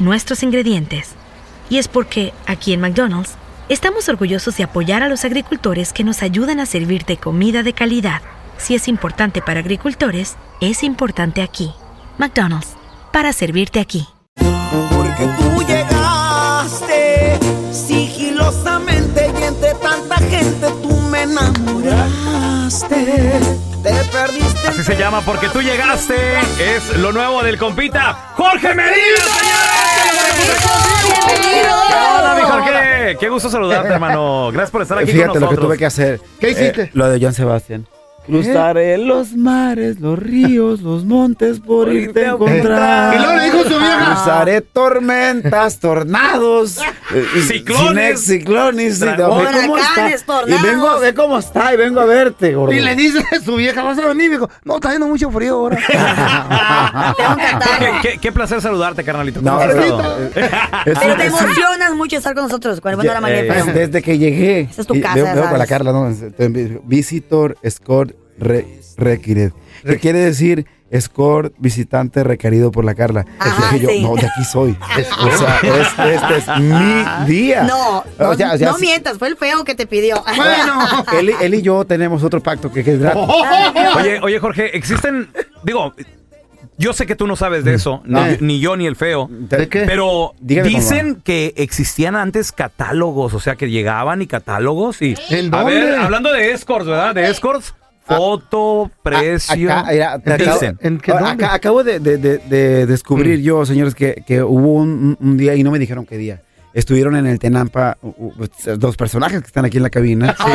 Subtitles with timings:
[0.00, 1.10] nuestros ingredientes.
[1.68, 3.36] Y es porque, aquí en McDonald's,
[3.68, 8.22] estamos orgullosos de apoyar a los agricultores que nos ayudan a servirte comida de calidad.
[8.58, 11.72] Si es importante para agricultores, es importante aquí.
[12.18, 12.74] McDonald's,
[13.12, 14.06] para servirte aquí.
[14.34, 17.38] Porque tú llegaste
[17.72, 22.90] sigilosamente y entre tanta gente tú me enamoraste.
[23.82, 24.68] Te perdiste.
[24.68, 26.14] Así se llama porque tú llegaste.
[26.58, 29.79] Es lo nuevo del compita Jorge Medina, señores.
[31.92, 33.16] Hola, mi Jorge.
[33.18, 34.50] Qué gusto saludarte, hermano.
[34.52, 35.66] Gracias por estar aquí Fíjate con lo que nosotros.
[35.68, 36.20] tuve que hacer.
[36.38, 36.82] ¿Qué hiciste?
[36.82, 37.86] Eh, lo de John Sebastián.
[38.30, 43.14] Cruzaré los mares, los ríos, los montes por irte a encontrar.
[43.14, 44.04] Y luego le dijo su vieja.
[44.06, 46.78] Cruzaré tormentas, tornados,
[47.14, 48.20] eh, Ciclones.
[48.22, 49.52] ciclones, y- Dragones.
[49.54, 50.10] ve cómo está.
[50.46, 52.72] Y vengo a ver cómo está y vengo a verte, gordo.
[52.72, 54.26] Y le dice a su vieja, ¿vas a venir?
[54.26, 55.78] Y dijo, no, está haciendo mucho frío ahora.
[57.16, 59.40] Jorge, qué, qué placer saludarte, carnalito.
[59.42, 59.98] No, ¿Cómo has pero-
[60.84, 63.64] Pero te emocionas mucho estar con nosotros cuando van a la Eh, manera.
[63.64, 64.60] Pues, desde que llegué.
[64.60, 65.66] Esa es tu y casa, veo, ya veo con la.
[65.66, 66.10] Carla, ¿no?
[66.84, 69.52] Visitor Score re, Required.
[69.84, 70.66] ¿Qué quiere decir
[71.00, 73.24] Score visitante requerido por la Carla?
[73.38, 74.76] Ajá, Dije yo, no, de aquí soy.
[75.24, 77.62] O sea, es- este es mi día.
[77.62, 80.22] No, no, O sea, o sea, no sí, mientas, fue el feo que te pidió.
[80.36, 80.80] bueno.
[81.18, 83.22] él, y- él y yo tenemos otro pacto que, que es gratis.
[83.96, 85.28] Oye, oye, Jorge, existen.
[85.62, 85.94] Digo,
[86.76, 88.26] yo sé que tú no sabes de eso, No.
[88.26, 89.28] ni, ni yo ni el feo.
[89.30, 89.82] ¿De qué?
[89.86, 95.14] Pero Dígame cómo dicen que existían antes catálogos, o sea, que llegaban y catálogos y...
[95.30, 95.74] ¿En A dónde?
[95.74, 97.14] ver, hablando de escorts, ¿verdad?
[97.14, 97.74] De escorts,
[98.16, 99.70] foto, precio...
[99.72, 100.78] Acá, mira, te acabo, dicen.
[100.80, 101.44] ¿En qué acá- dónde?
[101.44, 103.42] acabo de, de- de- de descubrir Mm.
[103.42, 106.42] yo, señores, que, que hubo un, un día y no me dijeron qué día.
[106.72, 108.32] Estuvieron en el Tenampa u-
[108.78, 110.36] dos personajes que están aquí en la cabina.
[110.44, 110.52] Sí,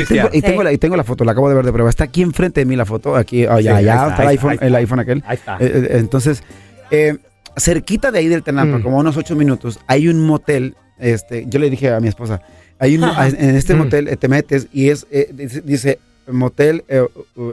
[0.00, 0.64] Y- tengo, y, tengo Sí.
[0.64, 1.90] la, y tengo la foto, la acabo de ver de prueba.
[1.90, 4.28] Está aquí enfrente de mí la foto, aquí, allá, Sí, allá ahí está, está, el,
[4.28, 4.78] ahí iPhone, está, ahí el está.
[4.78, 5.24] iPhone aquel.
[5.26, 5.56] Ahí está.
[5.60, 6.42] Eh, eh, entonces,
[6.90, 7.18] eh,
[7.56, 8.82] cerquita de ahí del Tenampa, Mm.
[8.82, 10.76] como a unos ocho minutos, hay un motel.
[10.98, 12.40] Este, yo le dije a mi esposa,
[12.78, 13.04] hay un,
[13.38, 13.78] en este Mm.
[13.78, 15.98] motel eh, te metes y es eh, dice, dice,
[16.32, 17.06] motel eh,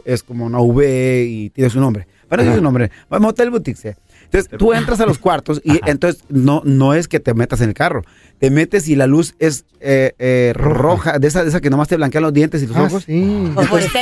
[0.05, 2.07] es como una V y tiene su nombre.
[2.29, 2.91] Eso es su nombre.
[3.09, 3.77] Motel Boutique.
[3.79, 3.89] sí.
[4.25, 7.69] Entonces tú entras a los cuartos y entonces no, no es que te metas en
[7.69, 8.03] el carro.
[8.39, 11.87] Te metes y la luz es eh, eh, roja, de esa, de esa que nomás
[11.87, 13.03] te blanquean los dientes y los Ah, ojos.
[13.05, 13.53] sí.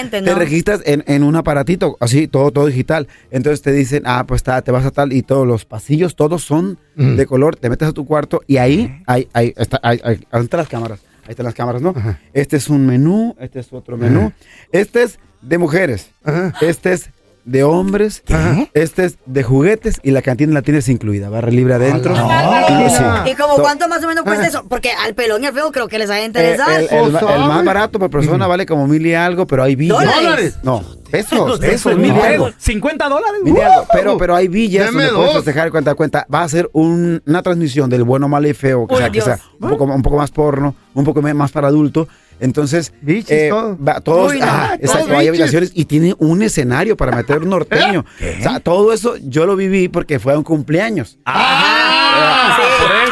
[0.10, 0.34] Te ¿no?
[0.34, 3.08] registras en, en un aparatito, así, todo, todo digital.
[3.30, 6.42] Entonces te dicen, ah, pues está, te vas a tal, y todos los pasillos, todos
[6.44, 7.18] son Mm.
[7.18, 7.58] de color.
[7.58, 10.70] Te metes a tu cuarto y ahí, hay, hay, está, hay, hay- ahí están las
[10.70, 11.02] cámaras.
[11.26, 11.94] Ahí están las cámaras, ¿no?
[11.96, 12.20] Ajá.
[12.34, 14.20] Este es un menú, este es otro menú.
[14.28, 14.34] Ajá.
[14.72, 16.54] Este es de mujeres, Ajá.
[16.62, 17.10] este es
[17.46, 18.68] de hombres, Ajá.
[18.74, 21.30] este es de juguetes y la cantina la tienes incluida.
[21.30, 22.14] Barra libre adentro.
[22.14, 23.32] la Y- sí.
[23.32, 24.66] ¿Y como cuánto más o menos cuesta eso?
[24.68, 26.70] Porque al pelón y al feo creo que les ha de Eh, interesar.
[26.72, 27.38] el, el- el ¿sabe?
[27.40, 30.04] más barato por persona vale como mil y algo, pero hay villas.
[30.16, 30.58] ¿Dólares?
[30.64, 32.46] No, pesos, Eso pesos, es mil y algo.
[32.48, 32.62] pesos.
[32.64, 33.42] 50 dólares.
[33.44, 36.26] Mil y algo, pero, pero hay villas Deme donde puedes festejar cuenta cuenta.
[36.34, 39.22] Va a ser un- una transmisión del bueno, malo y feo, que, Uy, sea, que
[39.22, 42.08] sea un poco, un poco más porno, un poco más para adulto.
[42.40, 43.78] Entonces, eh, todo.
[43.78, 47.50] va- todos, Uy, no, ah, exacto, hay habitaciones y tiene un escenario para meter un
[47.50, 48.06] norteño.
[48.40, 51.18] O sea, todo eso yo lo viví porque fue a un cumpleaños.
[51.26, 51.95] Ah,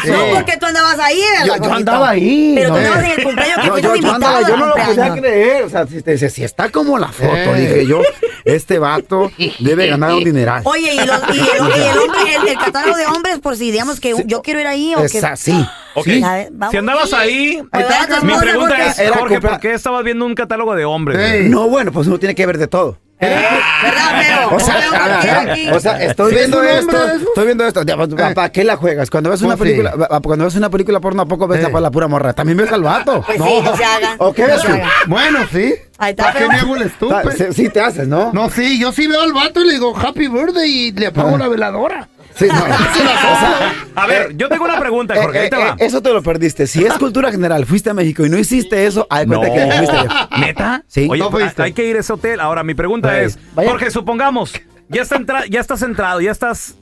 [0.04, 0.12] Sí.
[0.12, 2.52] No porque tú andabas ahí, ¿verdad, Yo, andaba ahí.
[2.56, 2.76] Pero no.
[2.76, 5.64] tú andabas en el cumpleaños que No, yo, yo andaba, yo no lo podía creer.
[5.64, 7.60] O sea, si, si- si está como la foto, Eh.
[7.60, 8.02] dije yo,
[8.46, 10.62] este vato debe ganar un dineral.
[10.66, 13.72] Oye, y, los, y, el, y el hombre, el, el catálogo de hombres, por si
[13.72, 15.18] digamos que yo quiero ir ahí o que...
[15.18, 15.54] Esa- sí.
[15.96, 16.06] Ok.
[16.06, 16.22] sí.
[16.22, 16.72] Ver, vamos.
[16.72, 17.62] Si andabas ahí,
[18.20, 21.50] tu mi pregunta es, Jorge, ¿por qué estabas viendo un catálogo de hombres?
[21.50, 22.98] No, bueno, pues uno tiene que ver de todo.
[23.30, 24.56] ¿Verdad, feo?
[24.56, 27.82] O sea, o sea, estoy ¿Sí es viendo esto, hombre estoy viendo esto.
[27.86, 29.10] Pues, ¿Para qué la juegas?
[29.10, 29.94] Cuando ves una película,
[30.24, 31.70] cuando ves una película porno, ¿a poco ves Eh.
[31.72, 32.34] la, la pura morra?
[32.34, 33.22] También ves al vato.
[33.26, 34.16] Pues sí, no se hagan.
[34.20, 34.84] ¿O qué no se.
[35.08, 35.74] Bueno, sí.
[35.98, 37.32] ¿Para qué me hago el Ah, estúpido?
[37.32, 38.32] Sí, sí te haces, ¿no?
[38.34, 41.38] No, sí, yo sí veo al vato y le digo happy birthday y le apago
[41.38, 42.10] la veladora.
[42.36, 42.56] Sí, no.
[42.64, 45.76] O sea, A ver, yo tengo una pregunta, Jorge, ahí eh, te eh, va.
[45.80, 46.68] eso te lo perdiste.
[46.68, 49.40] Si es cultura general, fuiste a México y no hiciste eso, hay No.
[49.42, 50.38] que no fuiste yo.
[50.40, 50.84] ¿Neta?
[50.88, 51.08] Sí.
[51.10, 51.62] Oye, No fuiste.
[51.62, 52.40] hay que ir a ese hotel.
[52.40, 53.70] Ahora, mi pregunta es, vaya.
[53.70, 54.54] Jorge, supongamos,
[54.90, 56.76] ya, está entra- ya estás entrado, ya estás,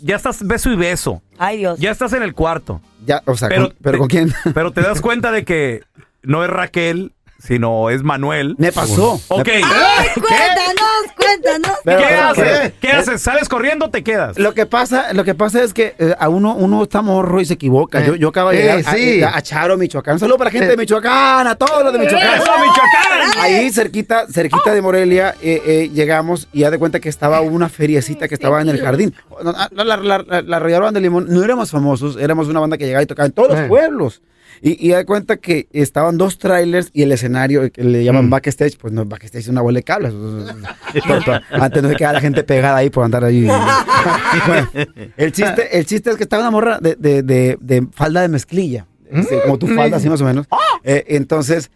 [0.00, 1.78] ya estás beso y beso, Ay, Dios.
[1.78, 4.34] ya estás en el cuarto, Ya, o sea, Pero con- ¿pero te- con quién?
[4.54, 5.82] pero te das cuenta de que
[6.22, 8.56] no es Raquel, sino es Manuel.
[8.58, 9.20] Me pasó.
[9.28, 9.48] Ok.
[9.48, 9.62] Ay,
[10.14, 10.20] ¿Qué?
[10.20, 10.95] cuéntanos,
[11.52, 11.78] cuéntanos.
[11.84, 12.72] Pero- ¿Qué pero- haces?
[12.80, 13.22] ¿Qué haces?
[13.22, 14.38] ¿Sales corriendo o te quedas?
[14.38, 17.44] Lo que pasa, lo que pasa es que eh, a uno, uno está morro y
[17.46, 18.00] se equivoca.
[18.02, 19.22] Eh, Yo, yo acabo de eh, llegar a- sí.
[19.22, 20.14] a, a Charo, Michoacán.
[20.14, 22.34] Un saludo para la gente de Michoacán, a todos los de Michoacán.
[22.40, 23.40] ¡Eso, Michoacán!
[23.40, 27.68] Ahí cerquita, cerquita de Morelia, eh, eh, llegamos y ya de cuenta que estaba una
[27.68, 29.14] feriecita que estaba en el jardín.
[29.42, 32.76] No, La, la, la, la, la Banda de Limón, no éramos famosos, éramos una banda
[32.78, 33.64] que llegaba y tocaba en todos los Eh.
[33.68, 34.22] pueblos.
[34.62, 38.30] Y, y ya de cuenta que estaban dos trailers y el escenario que le llaman
[38.30, 40.14] backstage, pues no, backstage es una bola de cables.
[41.50, 43.46] Antes no se queda la gente pegada ahí por andar ahí.
[44.46, 44.68] Bueno,
[45.16, 48.28] el chiste, el chiste es que estaba una morra de, de, de, de falda de
[48.28, 48.86] mezclilla.
[49.10, 50.46] este, como tu falda, así más o menos.
[50.84, 51.70] Eh, entonces,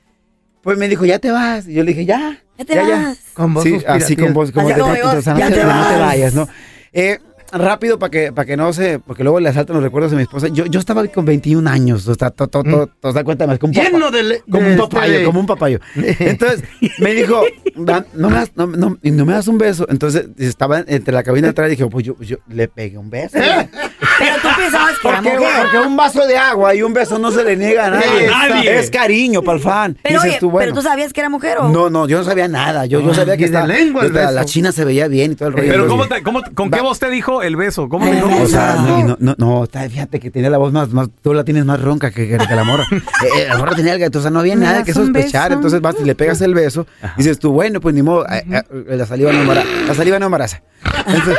[0.63, 1.67] pues me dijo, ya te vas.
[1.67, 2.39] Y yo le dije, ya.
[2.59, 3.19] Ya te vas.
[3.35, 5.99] Con voz Sí, así con voz, como Así de, como ya te, te no te
[5.99, 6.49] vayas, ¿no?
[6.93, 7.19] Eh,
[7.53, 10.23] rápido para que, para que no se, porque luego le asaltan los recuerdos de mi
[10.23, 10.49] esposa.
[10.49, 13.59] Yo, yo estaba con 21 años, o sea, to, to, to- te das cuenta más,
[13.59, 15.81] como un Lleno papá- de como un este- papayo, como un papayo.
[15.97, 16.63] Entonces,
[16.99, 17.43] me dijo,
[17.77, 19.87] "Dan, no me, das, no, no- no me das un beso.
[19.91, 23.11] Entonces, estaba entre la cabina de atrás y dije, pues yo, yo le pegué un
[23.11, 23.37] beso.
[24.21, 25.53] Pero tú pensabas que era Porque, mujer.
[25.63, 28.29] porque un vaso de agua y un beso no se le niega a nadie.
[28.29, 28.79] A nadie.
[28.79, 29.97] Es cariño para el fan.
[30.03, 30.67] Pero, Dices oye, tú, bueno.
[30.67, 31.69] pero tú sabías que era mujer o...
[31.69, 32.87] No, no, yo no sabía nada.
[32.87, 34.33] Yo, yo sabía que estaba, lengua el la, beso.
[34.33, 35.69] la china se veía bien y todo el rollo.
[35.71, 37.89] Pero Entonces, ¿cómo te, cómo- ¿con qué voz te dijo el beso?
[37.89, 38.29] ¿Cómo te dijo?
[38.43, 41.45] o sea, no, y no, no, fíjate que tenía la voz más, más, tú la
[41.45, 42.87] tienes más ronca que, que- que la morra.
[43.21, 45.53] Eh, eh, la morra tenía algo, entonces no había ¿Me nada que sospechar.
[45.53, 46.87] Entonces vas y le pegas el beso
[47.17, 48.63] y dices tú, bueno, pues ni modo, eh, eh,
[48.97, 49.67] la saliva no embaraza.
[49.87, 50.63] La saliva no embaraza.
[51.07, 51.37] Entonces,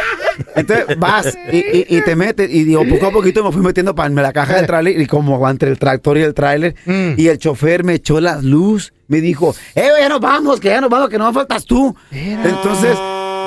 [0.56, 3.94] entonces vas y, y- y te metes y digo, poco a poquito me fui metiendo
[3.96, 7.14] para la caja del tráiler y como entre el tractor y el tráiler Mm.
[7.18, 10.82] y el chofer me echó las luz, me dijo, eh, ya nos vamos, que ya
[10.82, 11.96] nos vamos, que no faltas tú.
[12.12, 12.96] Entonces,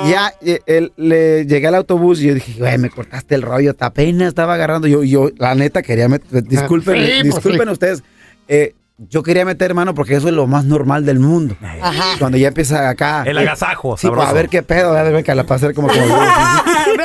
[0.09, 3.73] ya eh, él- le llegué al autobús y yo dije, güey, me cortaste el rollo,
[3.79, 4.87] apenas estaba agarrando.
[4.87, 8.03] Yo, yo la neta, quería meter, disculpen, Sí, pues disculpen ustedes.
[8.47, 11.57] eh, yo quería meter mano porque eso es lo más normal del mundo.
[11.81, 12.15] Ajá.
[12.17, 13.23] Cuando ya empieza acá.
[13.25, 14.27] El agasajo, Sí, pues, sabroso.
[14.29, 15.99] a ver qué pedo, a ver que la hacer como como.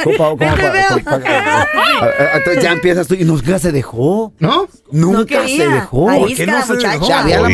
[0.05, 1.21] como- como- como-
[2.35, 4.33] Entonces ya empiezas tú y nunca se dejó.
[4.39, 4.69] ¿No?
[4.93, 6.07] Nunca No se dejó.
[6.07, 7.09] ¿Por qué no se dejó?
[7.09, 7.49] Ya había la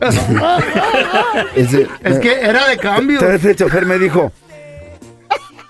[1.54, 3.20] Ese- Es que era de cambio.
[3.20, 4.32] Entonces el chofer me dijo,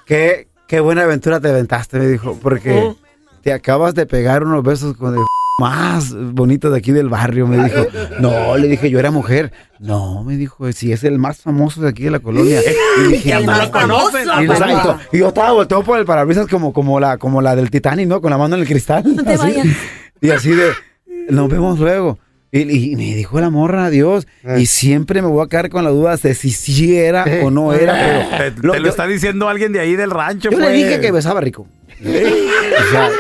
[0.07, 2.95] qué, qué buena aventura te aventaste, me dijo, porque
[3.43, 5.21] te acabas de pegar unos besos con el
[5.69, 7.85] más bonito de aquí del barrio, me dijo.
[8.21, 9.53] No, le dije, yo era mujer.
[9.81, 12.61] No, me dijo, si es el más famoso de aquí de la colonia.
[13.01, 13.53] Y dije, El "No".
[13.53, 14.19] más famoso,
[15.13, 18.21] Y, yo estaba volteado por el parabrisas como, como, la, como la del Titanic, ¿no?
[18.21, 19.03] Con la mano en el cristal.
[19.17, 19.43] No te así.
[19.43, 19.67] vayas.
[20.21, 20.71] Y así de,
[21.31, 22.21] nos vemos luego.
[22.53, 24.29] Y, y me dijo la morra, adiós.
[24.59, 27.73] Y siempre me voy a quedar con la duda de si sí era o no
[27.73, 27.95] era.
[28.39, 30.77] Te, Pero te lo yo, está diciendo alguien de ahí del rancho, yo le pues.
[30.77, 31.67] dije que besaba rico.
[32.01, 33.11] o sea,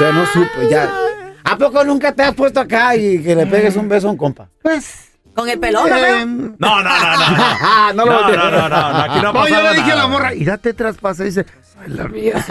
[0.00, 0.90] ya no supe, ya.
[1.50, 4.16] ¿A poco nunca te has puesto acá y que le pegues un beso a un
[4.16, 4.48] compa?
[4.62, 5.06] Pues.
[5.34, 6.90] Con el pelón, em, No, no, no, no.
[7.36, 7.92] no.
[7.94, 10.06] No lo No, no, no, no, no, aquí no No, yo le dije a la
[10.08, 11.22] morra, y date traspasa.
[11.22, 12.34] Y dice, soy la mía.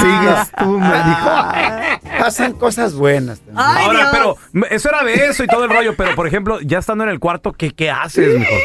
[0.00, 1.30] Sigues tú, me dijo.
[2.18, 3.40] Pasan cosas buenas.
[3.54, 4.12] Ay, Ahora, Dios.
[4.12, 4.36] pero
[4.70, 7.52] eso era beso y todo el rollo, pero por ejemplo, ya estando en el cuarto,
[7.52, 8.58] ¿qué, qué haces mejor?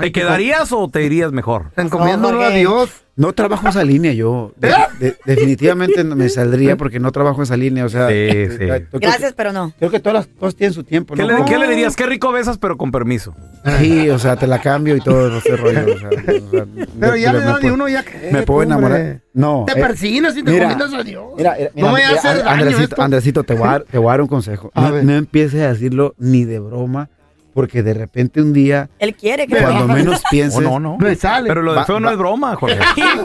[0.00, 1.70] ¿Te quedarías o te irías mejor?
[1.76, 2.58] Encomiéndolo a Jorge.
[2.58, 2.90] Dios.
[3.18, 4.52] No trabajo esa línea yo.
[4.56, 7.84] De- de- definitivamente no me saldría porque no trabajo esa línea.
[7.84, 8.64] O sea, Sí, eh, sí.
[8.64, 9.72] eh, que- Gracias, pero no.
[9.76, 11.14] Creo que todas las cosas tienen su tiempo.
[11.14, 11.38] ¿Qué, ¿no?
[11.40, 11.96] le, qué le dirías?
[11.96, 13.34] Qué rico besas, pero con permiso.
[13.80, 15.80] Sí, o sea, te la cambio y todo ese rollo.
[15.94, 16.66] o sea, o sea,
[17.00, 18.30] Pero ya me- da uno ya que.
[18.30, 19.20] Me puedo enamorar.
[19.34, 19.64] No.
[19.66, 21.24] Te eh, persinas y te mira, a Dios.
[21.36, 23.02] Mira, mira, no me mira, hace mira, daño Andresito.
[23.02, 24.70] Andresito, te voy, a dar, te voy a dar un consejo.
[24.74, 25.04] A No, ver.
[25.04, 27.10] no empieces a decirlo ni de broma,
[27.58, 30.96] porque de repente un día, Él quiere que cuando menos pienses, Oh, no, no.
[30.98, 31.48] Me sale.
[31.48, 32.78] Pero lo de Va- feo no va- es broma, Jorge.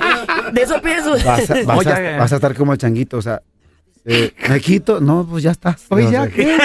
[0.54, 1.12] De eso pienso.
[1.24, 2.18] vas a, vas, Oye, a, eh.
[2.18, 3.18] vas a estar como el changuito.
[3.18, 3.44] O sea,
[4.06, 5.78] eh, me quito, no, pues ya está.
[5.90, 6.58] Oye, ¿ya qué?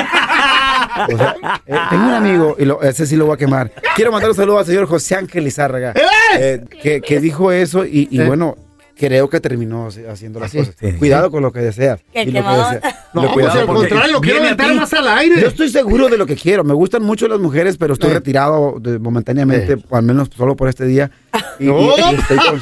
[1.13, 3.71] o sea, eh, tengo un amigo, y lo- ese sí lo voy a quemar.
[3.95, 5.93] Quiero mandar un saludo al señor José Ángel Lizárraga,
[6.39, 8.57] eh, que, que dijo eso y, y bueno,
[8.97, 10.75] creo que terminó haciendo las cosas.
[10.81, 10.93] Sí.
[10.95, 12.01] Cuidado con lo que deseas.
[12.13, 12.75] ¿Qué y lo que quemador?
[12.77, 12.95] deseas.
[13.15, 15.41] No, Lo pues cuidado al porque- contrario, lo quiero aventar más al aire.
[15.41, 16.63] yo estoy seguro de lo que quiero.
[16.63, 18.15] Me gustan mucho las mujeres, pero estoy Eh.
[18.15, 19.85] retirado de- momentáneamente, Eh.
[19.91, 21.11] al menos solo por este día.
[21.61, 21.91] Y, No.
[22.11, 22.61] estoy con-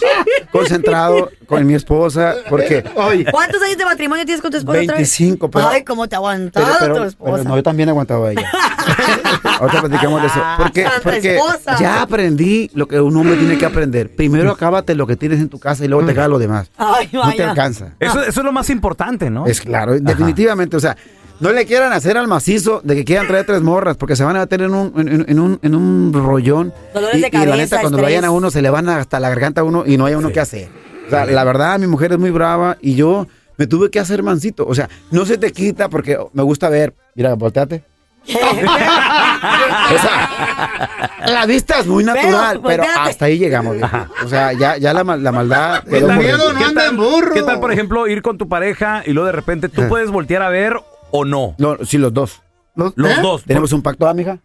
[0.53, 4.95] concentrado con mi esposa, porque Oye, ¿Cuántos años de matrimonio tienes con tu esposa otra
[4.95, 5.19] vez?
[5.19, 7.45] 25, pero, Ay, cómo te ha pero, aguantado pero- tu pero esposa.
[7.45, 8.51] no, yo también he aguantado a ella.
[9.61, 10.41] Ahorita platicamos de eso.
[10.59, 11.39] Porque, porque
[11.81, 14.15] ya aprendí lo que un hombre tiene que aprender.
[14.15, 16.71] Primero acábate lo que tienes en tu casa y luego te queda lo demás.
[16.79, 17.93] Ay, No te alcanza.
[18.01, 19.47] Eso, eso es lo más importante, ¿no?
[19.47, 20.36] Es claro, definitivamente.
[20.77, 20.97] O sea,
[21.41, 24.37] no le quieran hacer al macizo de que quieran traer tres morras, porque se van
[24.37, 26.73] a meter en un, en, en un, en un rollón.
[26.95, 28.03] Dolores y, de y la neta, cuando estrés.
[28.15, 30.31] vayan a uno, se le van hasta la garganta a uno y no hay uno
[30.33, 30.69] que hacer.
[31.07, 33.27] O sea, la verdad, mi mujer es muy brava y yo
[33.59, 34.67] me tuve que hacer mancito.
[34.67, 36.95] O sea, no se te quita porque me gusta ver.
[37.15, 37.85] Mira, volteate.
[38.29, 40.91] O sea,
[41.27, 43.77] la vista es muy natural, Pero, pero, hasta ahí llegamos.
[44.25, 45.85] O sea, ya, ya la, la maldad.
[45.85, 46.53] miedo dentro.
[46.53, 47.35] no ¿Qué tal- en burro.
[47.35, 50.43] ¿Qué tal, por ejemplo, ir con tu pareja y luego de repente tú puedes voltear
[50.43, 50.77] a ver
[51.11, 51.55] o no?
[51.59, 52.43] No, sí, los dos.
[52.75, 53.21] Los, Los ¿eh?
[53.23, 53.45] dos.
[53.45, 54.39] ¿Tenemos un pacto, amiga?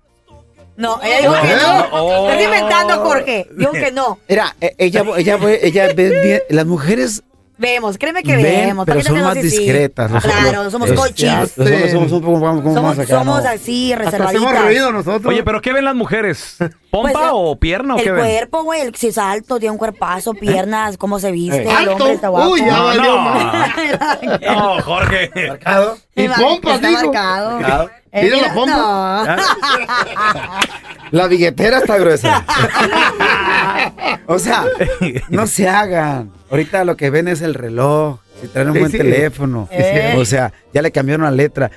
[0.77, 1.85] No, ella dijo que no.
[1.91, 2.29] Oh.
[2.29, 3.47] Estás inventando, Jorge.
[3.57, 4.19] Dijo que no.
[4.27, 7.23] Era, eh, ella, ella, ella, ve bien, las mujeres
[7.61, 8.87] Vemos, créeme que ven, vemos.
[8.87, 10.11] ¿para pero son más discretas.
[10.23, 11.31] Claro, somos es- cochis.
[11.55, 13.49] Los hombres somos un poco como más Somos, acá, somos ¿no?
[13.49, 14.65] así, Hasta hacemos reservaditas.
[14.65, 15.25] ruido nosotros.
[15.31, 16.57] Oye, pero ¿qué ven las mujeres?
[16.91, 18.19] ¿Pompa Pues, o pierna o El qué ven?
[18.25, 21.61] cuerpo, güey, el- si es alto, tiene un cuerpazo, piernas, cómo se viste, Eh.
[21.61, 21.91] el Alto.
[21.93, 22.49] hombre está guapo.
[22.49, 23.33] Uy, ya No, valió no.
[24.77, 25.31] No, Jorge.
[25.47, 25.97] Marcado.
[26.15, 27.03] Y Está pompas, dijo.
[27.13, 27.89] marcado.
[28.13, 29.37] Mira la pompa.
[31.11, 32.45] La billetera está gruesa.
[34.27, 34.63] o sea,
[35.29, 36.31] no se hagan.
[36.49, 38.19] Ahorita lo que ven es el reloj.
[38.41, 38.97] Si traen un Sí, buen sí.
[38.97, 39.67] teléfono.
[39.71, 40.15] Eh.
[40.17, 41.69] O sea, ya le cambiaron la letra.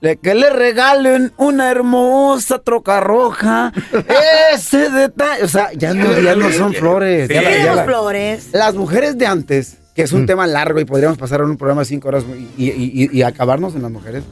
[0.00, 3.72] Le- que le regalen una hermosa troca roja.
[4.54, 5.42] Ese detalle.
[5.42, 7.26] O sea, ya no, ya no son flores.
[7.26, 7.34] Sí.
[7.34, 8.48] Ya la- ¿Qué ya la- flores?
[8.52, 11.80] Las mujeres de antes, que es un tema largo y podríamos pasar en un programa
[11.82, 12.22] de cinco horas
[12.56, 14.22] y, y- y- y acabarnos en las mujeres.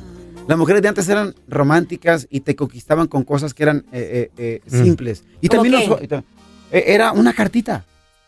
[0.49, 4.61] Las mujeres de antes eran románticas y te conquistaban con cosas que eran eh, eh,
[4.67, 5.25] eh, simples.
[5.41, 6.05] Y ¿Cómo también los- y
[6.73, 7.85] eh, era una cartita.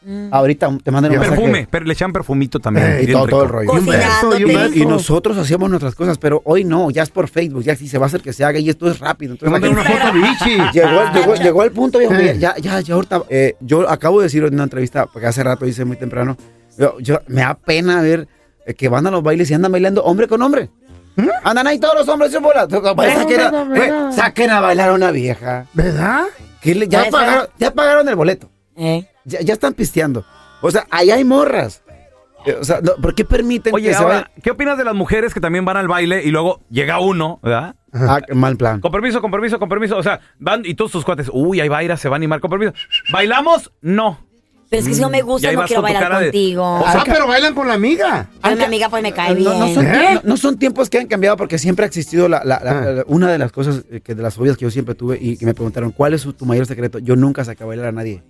[0.06, 0.28] Mm.
[0.32, 1.40] Ahorita te mandan un mensaje.
[1.40, 2.86] Perfume, pero le echan perfumito también.
[2.92, 3.74] Eh, y todo, todo el rollo.
[3.74, 4.74] Y un beso, y un beso.
[4.74, 7.96] Y nosotros hacíamos nuestras cosas, pero hoy no, ya es por Facebook, ya sí se
[7.96, 9.36] va a hacer que se haga y esto es rápido.
[9.36, 10.58] Te Entonces, la una foto bichi.
[10.74, 12.36] Llegó, llegó, llegó el punto, viejo, Eh.
[12.38, 15.64] ya, ya, ya ahorita, eh, yo acabo de decir en una entrevista, porque hace rato
[15.66, 16.36] hice muy temprano,
[16.76, 18.28] yo, yo- me da pena ver
[18.66, 20.68] eh, que van a los bailes y andan bailando hombre con hombre.
[21.44, 22.66] Andan ahí todos los hombres en bola.
[22.68, 24.12] Saquen a, no.
[24.12, 25.66] saquen a bailar a una vieja.
[25.72, 26.24] ¿Verdad?
[26.60, 28.50] Que le- ya, pagaron, ya pagaron el boleto.
[28.76, 29.06] ¿Eh?
[29.24, 30.24] Ya, ya están pisteando.
[30.60, 31.82] O sea, ahí hay morras.
[32.46, 34.30] Eh, O sea, no, ¿por qué permiten Oye, que se ahora, vayan?
[34.42, 37.76] ¿qué opinas de las mujeres que también van al baile y luego llega uno, ¿verdad?
[37.92, 38.80] Ah, mal plan.
[38.80, 39.96] Con permiso, con permiso, con permiso.
[39.96, 42.18] O sea, van y todos tus cuates, uy, ahí va a ir, se va a
[42.18, 42.72] animar, con permiso.
[43.12, 43.72] ¿Bailamos?
[43.80, 44.18] No.
[44.70, 46.80] Pero es que si no me Y gusta, no quiero bailar contigo.
[46.80, 48.28] O sea, pero bailan con la amiga.
[48.42, 49.58] Pero mi amiga pues me cae bien.
[49.58, 50.14] No, son, ¿Eh?
[50.14, 52.84] no- no son tiempos que han cambiado porque siempre ha existido la, la- la- Ah.
[52.92, 55.36] la- una de las cosas eh, que de las fobias que yo siempre tuve y
[55.36, 56.98] que me preguntaron cuál es su- tu mayor secreto.
[56.98, 58.22] Yo nunca saqué a bailar a nadie.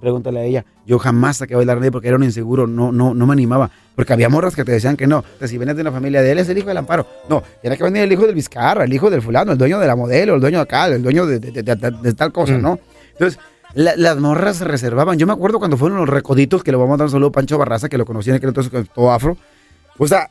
[0.00, 0.64] Pregúntale a ella.
[0.84, 3.32] Yo jamás saqué a bailar a nadie porque era un inseguro, no, no, no me
[3.34, 3.70] animaba.
[3.94, 5.22] Porque había morras que te decían que no.
[5.38, 7.06] Que si vienes de una familia de él es el hijo del amparo.
[7.28, 9.86] No, tiene que venir el hijo del Vizcarra, el hijo del fulano, el dueño de
[9.86, 12.54] la modelo, el dueño de acá, el dueño de, de- de- de- de tal cosa,
[12.54, 12.62] Mm.
[12.62, 12.80] ¿no?
[13.12, 13.38] Entonces,
[13.74, 15.18] la- las morras se reservaban.
[15.18, 17.32] Yo me acuerdo cuando fueron los recoditos, que le vamos a dar un saludo a
[17.32, 19.36] Pancho Barraza, que lo conocía en aquel entonces con todo afro.
[19.98, 20.30] O sea,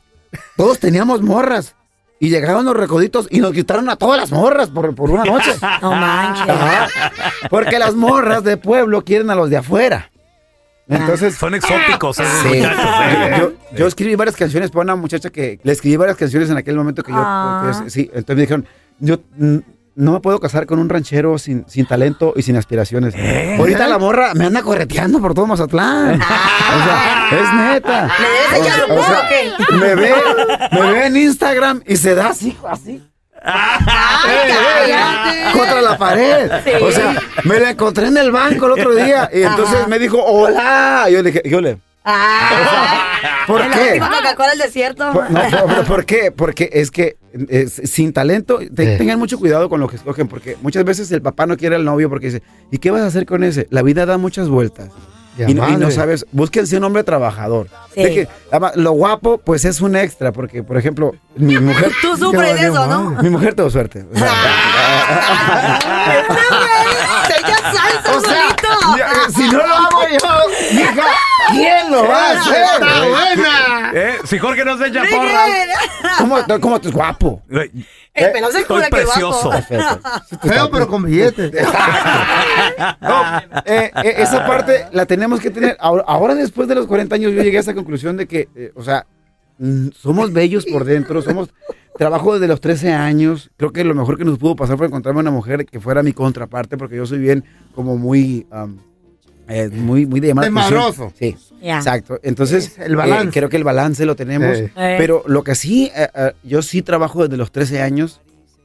[0.57, 1.75] todos teníamos morras.
[2.19, 5.51] Y llegaron los recoditos y nos quitaron a todas las morras por, por una noche.
[5.81, 6.49] No manches.
[6.49, 6.87] Ajá.
[7.49, 10.11] Porque las morras de pueblo quieren a los de afuera.
[10.87, 12.57] Entonces, Son exóticos esos sí.
[12.59, 12.85] muchachos.
[13.05, 13.35] ¿eh?
[13.39, 16.75] yo, yo escribí varias canciones para una muchacha que le escribí varias canciones en aquel
[16.75, 17.17] momento que yo.
[17.19, 17.81] Ah.
[17.83, 18.65] que sí, entonces me dijeron,
[18.99, 19.57] yo mm,
[19.95, 23.13] no me puedo casar con un ranchero sin, sin talento y sin aspiraciones.
[23.57, 26.21] Ahorita la morra me anda correteando por todo Mazatlán.
[26.21, 28.09] O sea, es neta.
[28.19, 29.29] ¿Le debes echar O sea,
[29.77, 30.13] me ve,
[30.71, 33.03] me ve en Instagram y se da así, así.
[33.43, 35.57] Ay, cállate.
[35.57, 36.51] contra la pared.
[36.63, 36.71] Sí.
[36.83, 39.87] O sea, me la encontré en el banco el otro día y entonces Ajá.
[39.87, 41.05] me dijo, hola.
[41.09, 43.43] Y yo le dije, yo le, Ah.
[43.47, 43.99] ¿por la qué?
[43.99, 45.11] Coca-Cola del desierto.
[45.13, 45.41] Por, no,
[45.75, 46.31] por- ¿por qué?
[46.31, 47.17] Porque es que
[47.85, 48.97] sin talento, te- Eh.
[48.97, 51.85] tengan mucho cuidado con lo que escogen, porque muchas veces el papá no quiere al
[51.85, 52.41] novio porque dice,
[52.71, 53.67] ¿y qué vas a hacer con ese?
[53.69, 54.89] La vida da muchas vueltas.
[55.47, 57.67] Y, no- y no sabes, búsquense un hombre trabajador.
[57.95, 58.03] Sí.
[58.03, 62.17] De que, además, lo guapo, pues es un extra, porque, por ejemplo, mi mujer, Tú
[62.17, 63.11] sufres de eso, ¿no?
[63.21, 64.05] mi mujer tuvo suerte.
[68.13, 68.41] O sea,
[68.93, 71.05] O ya, eh, si no lo hago yo, hija,
[71.51, 72.63] ¿Quién lo va a hacer?
[72.73, 73.91] ¡Está buena!
[73.93, 75.49] Eh, si Jorge no se echa porras.
[76.17, 77.41] ¿Cómo, cómo tú es guapo?
[77.49, 77.69] eh,
[78.13, 79.49] El pelón se Estoy cura que guapo.
[79.51, 79.51] precioso.
[80.41, 81.51] Feo, pero con billetes.
[83.01, 85.75] No, eh, eh, esa parte la tenemos que tener.
[85.79, 88.71] Ahora, ahora, después de los 40 años, yo llegué a esa conclusión de que, eh,
[88.75, 89.05] o sea,
[89.57, 91.49] mm, somos bellos por dentro, somos.
[91.97, 93.51] Trabajo desde los 13 años.
[93.57, 96.13] Creo que lo mejor que nos pudo pasar fue encontrarme una mujer que fuera mi
[96.13, 97.43] contraparte, porque yo soy bien,
[97.75, 98.47] como muy.
[99.51, 100.85] Eh, muy, muy de llamar la atención.
[100.87, 101.13] Desmadroso.
[101.17, 101.77] Sí, Ya.
[101.77, 102.19] exacto.
[102.23, 103.27] Entonces, El balance.
[103.27, 104.57] eh, creo que el balance lo tenemos.
[104.57, 104.63] Sí.
[104.75, 104.95] Eh.
[104.97, 108.21] Pero lo que sí, eh, eh, yo sí trabajo desde los 13 años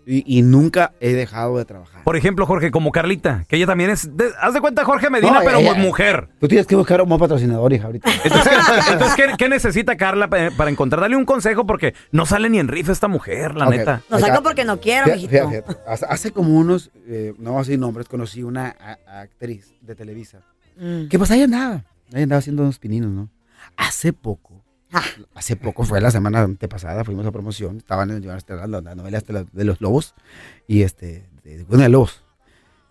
[0.09, 2.05] y, y nunca he dejado de trabajar.
[2.05, 4.16] Por ejemplo, Jorge, como Carlita, que ella también es.
[4.16, 6.28] de- haz de cuenta, Jorge Medina, No, pero ella- mujer.
[6.38, 8.09] Tú tienes que buscar un buen patrocinador, hija, ahorita.
[8.25, 8.52] Entonces,
[8.87, 11.00] ¿qué, entonces, ¿qué- qué necesita Carla pa- para encontrar?
[11.02, 14.02] Dale un consejo porque no sale ni en rifa esta mujer, la neta.
[14.09, 17.62] Lo saco porque no quiero, Fíjate, fíjate, hace, hace como unos, eh, no voy a
[17.62, 20.38] decir nombres, conocí una a- actriz de Televisa.
[20.76, 21.09] Mm.
[21.09, 23.28] Que pues ahí andaba, ahí andaba haciendo unos pininos, ¿no?
[23.76, 25.02] Hace poco, Ah.
[25.35, 29.18] hace poco, fue la semana antepasada, fuimos a promoción, estaban en la, la, la novela
[29.18, 30.14] esta, la de los lobos,
[30.68, 32.23] y este, de, de, de lobos.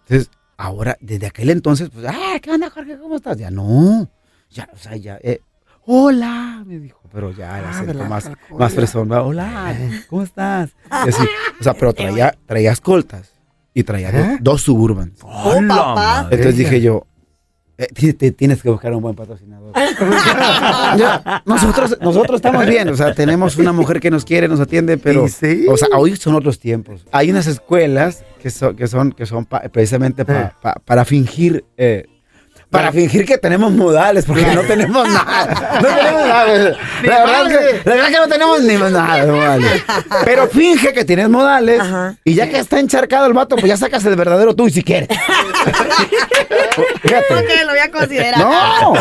[0.04, 2.98] Entonces, ahora, desde aquel entonces, pues, ah, ¿qué onda, Jorge?
[2.98, 3.38] ¿Cómo estás?
[3.38, 4.10] Ya no,
[4.52, 5.42] ya, o sea, ya, eh,
[5.86, 8.60] hola, me dijo, pero ya el Ah, acento más, calcola.
[8.60, 9.76] más fresón, hola,
[10.10, 10.72] ¿cómo estás?
[11.06, 11.24] Y así,
[11.60, 13.32] o sea, pero traía, traía escoltas
[13.74, 14.38] y traía ¿Eh?
[14.42, 15.14] dos suburban.
[15.22, 16.22] Oh, ¡Hola, papá.
[16.32, 17.06] Entonces dije yo,
[17.78, 19.74] eh, ti- ti- tienes que buscar un buen patrocinador.
[20.98, 24.98] Ya, nosotros, nosotros estamos bien, o sea, tenemos una mujer que nos quiere, nos atiende,
[24.98, 25.66] pero, sí.
[25.70, 27.06] o sea, hoy son otros tiempos.
[27.12, 31.66] Hay unas escuelas que son, que son, que son pa- precisamente pa- pa- para fingir,
[31.78, 32.06] eh,
[32.70, 35.72] para fingir que tenemos modales, porque no tenemos nada.
[35.82, 36.46] No tenemos nada.
[37.04, 39.84] La verdad, es que, la verdad que no tenemos ni nada de modales.
[40.26, 42.16] Pero finge que tienes modales Ajá.
[42.24, 44.84] y ya que está encharcado el vato, pues ya sacas el verdadero tú y si
[44.84, 45.10] quieres.
[47.02, 47.26] Fíjate.
[47.36, 48.40] Ok, lo voy a considerar.
[48.40, 48.94] No,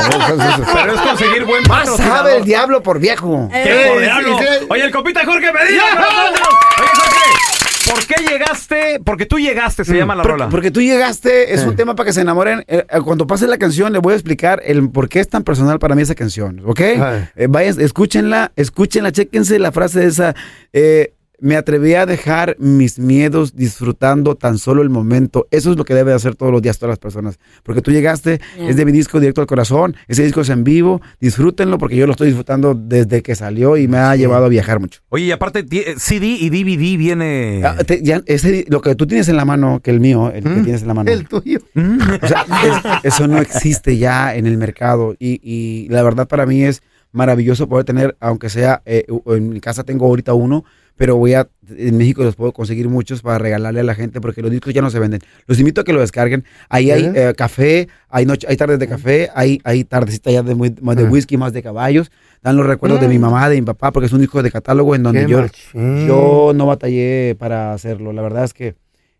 [0.72, 2.16] Pero es conseguir buen Más patrocinador.
[2.18, 3.48] sabe el diablo por viejo.
[3.52, 4.38] ¡Qué Eh, por sí, diablo!
[4.38, 4.66] sí.
[4.68, 5.82] Oye, el compita Jorge Medina.
[5.84, 6.38] Oye,
[6.84, 8.83] Jorge, ¿por qué llegaste?
[9.02, 10.48] Porque tú llegaste, se llama la Porque, rola.
[10.50, 11.68] porque tú llegaste, es Eh.
[11.68, 12.64] un tema para que se enamoren.
[12.68, 15.42] Eh, eh, cuando pase la canción, les voy a explicar el por qué es tan
[15.44, 16.80] personal para mí esa canción, ¿ok?
[16.80, 20.34] Eh, vayan, escúchenla, escúchenla, chéquense la frase de esa.
[20.72, 25.46] eh, me atreví a dejar mis miedos disfrutando tan solo el momento.
[25.50, 27.38] Eso es lo que debe hacer todos los días todas las personas.
[27.62, 31.02] Porque tú llegaste, es de mi disco directo al corazón, ese disco es en vivo,
[31.20, 34.80] disfrútenlo porque yo lo estoy disfrutando desde que salió y me ha llevado a viajar
[34.80, 35.00] mucho.
[35.10, 37.62] Oye, y aparte, eh, CD y DVD viene.
[37.64, 40.42] Ah, te- ya, ese- lo que tú tienes en la mano, que el mío, el
[40.44, 40.62] que Mm.
[40.64, 41.10] tienes en la mano.
[41.10, 41.58] El tuyo.
[42.22, 42.46] O sea,
[43.02, 46.82] es- eso no existe ya en el mercado y, y la verdad para mí es
[47.12, 50.64] maravilloso poder tener, aunque sea, eh, en mi casa tengo ahorita uno,
[50.96, 54.42] pero voy a, en México los puedo conseguir muchos para regalarle a la gente porque
[54.42, 55.20] los discos ya no se venden.
[55.46, 56.44] Los invito a que lo descarguen.
[56.68, 57.34] Ahí hay ¿Eh?
[57.36, 61.04] café, hay noche, hay tardes de café, hay, hay tardecita ya de, muy- más de
[61.04, 62.12] whisky, más de caballos.
[62.42, 64.94] Dan los recuerdos de mi mamá, de mi papá, porque es un disco de catálogo
[64.94, 65.44] en donde yo,
[66.06, 68.12] yo no batallé para hacerlo.
[68.12, 68.74] La verdad es que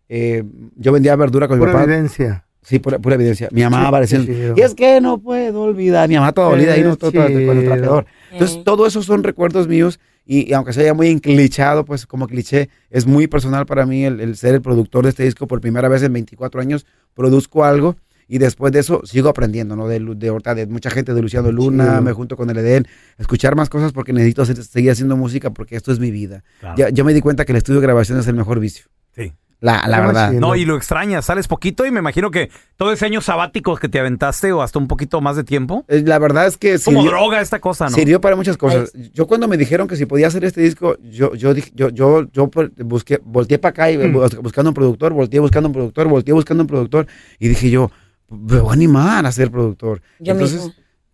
[0.07, 0.43] eh,
[0.75, 1.83] yo vendía verdura con mi papá.
[1.83, 2.44] evidencia.
[2.65, 3.47] Sí, pura, pura evidencia.
[3.51, 4.19] Mi mamá apareció.
[4.55, 6.09] Y es que no puedo olvidar.
[6.09, 8.05] Mi mamá toda dolida ahí, no Qué todo, todo, con el trapeador.
[8.31, 9.99] Entonces, todo eso son recuerdos míos.
[10.25, 14.19] Y, y aunque sea muy enclichado, pues como cliché, es muy personal para mí el,
[14.19, 16.87] el ser el productor de este disco por primera vez en 24 años.
[17.13, 17.95] Produzco algo
[18.27, 19.87] y después de eso sigo aprendiendo, ¿no?
[19.87, 22.01] De, de, de mucha gente, de Luciano Luna, Chido.
[22.01, 22.87] me junto con el Edén,
[23.19, 26.43] escuchar más cosas porque necesito hacer- seguir haciendo música porque esto es mi vida.
[26.59, 26.75] Claro.
[26.75, 28.85] Ya, yo me di cuenta que el estudio de grabación es el mejor vicio.
[29.15, 29.31] Sí.
[29.61, 30.31] La, la Qué verdad.
[30.33, 33.89] No, y lo extrañas, sales poquito y me imagino que todo ese año sabático que
[33.89, 35.85] te aventaste o hasta un poquito más de tiempo.
[35.87, 36.77] Eh, La verdad es que...
[36.79, 37.91] Como sirvió- droga esta cosa, ¿no?
[37.91, 38.91] Sirvió para muchas cosas.
[39.13, 42.29] Yo cuando me dijeron que si podía hacer este disco, yo yo dije, yo yo
[42.31, 44.15] yo por- busqué volteé para acá y Mm.
[44.15, 47.07] bu- buscando un productor, volteé buscando un productor, volteé buscando un productor
[47.39, 47.89] y dije yo,
[48.29, 50.01] me voy a animar a ser productor.
[50.19, 50.73] Yo entonces, mismo.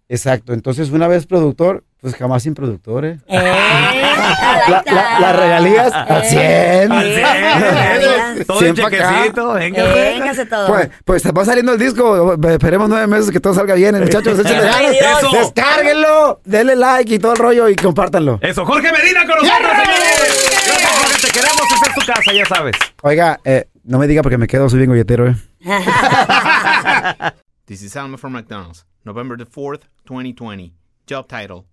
[0.10, 3.20] exacto, entonces una vez productor, pues jamás sin productor, ¿eh?
[3.28, 3.38] Eh,
[4.68, 6.92] La- la- las regalías al 100.
[6.92, 8.46] Al cien, Eh, eso.
[8.48, 9.10] Todo Cien el pa' acá.
[9.14, 9.84] chequecito, venga.
[9.94, 10.68] Véngase todo.
[10.68, 14.62] Pues, pues va saliendo el disco, esperemos nueve meses que todo salga bien, muchachos, échenle
[14.66, 14.96] ganas.
[14.96, 15.32] Eso.
[15.32, 18.40] Descárguenlo, denle like y todo el rollo y compártanlo.
[18.42, 20.62] Eso, Jorge Medina con nosotros, señores.
[20.66, 22.76] Gracias, Jorge, te queremos, esta es tu casa, ya sabes.
[23.04, 25.36] Oiga, eh, no me diga porque me quedo, soy bien golletero, ¿eh?
[27.66, 30.74] This is Alma from McDonald's, November the 4th, 2020.
[31.10, 31.66] Job title